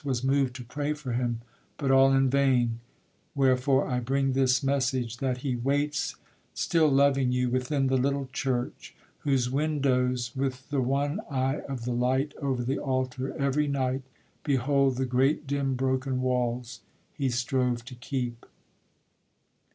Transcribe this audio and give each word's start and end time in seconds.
Was 0.03 0.23
moved 0.23 0.55
to 0.55 0.63
pray 0.63 0.93
for 0.93 1.11
him, 1.11 1.41
but 1.77 1.91
all 1.91 2.11
in 2.11 2.27
vain; 2.27 2.79
Wherefore 3.35 3.87
I 3.87 3.99
bring 3.99 4.33
this 4.33 4.63
message: 4.63 5.17
That 5.17 5.37
he 5.45 5.55
waits, 5.55 6.15
Still 6.55 6.87
loving 6.89 7.31
you, 7.31 7.51
within 7.51 7.85
the 7.85 7.97
little 7.99 8.27
church 8.33 8.95
Whose 9.19 9.51
windows, 9.51 10.35
with 10.35 10.67
the 10.71 10.81
one 10.81 11.21
eye 11.29 11.59
of 11.69 11.85
the 11.85 11.93
light 11.93 12.33
Over 12.41 12.63
the 12.63 12.79
altar, 12.79 13.33
every 13.37 13.67
night 13.67 14.01
behold 14.43 14.95
The 14.95 15.05
great 15.05 15.45
dim 15.45 15.75
broken 15.75 16.19
walls 16.21 16.81
he 17.13 17.29
strove 17.29 17.85
to 17.85 17.93
keep! 17.93 18.47